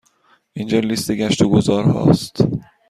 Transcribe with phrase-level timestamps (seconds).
[0.53, 2.43] اینجا لیست گشت و گذار ها است.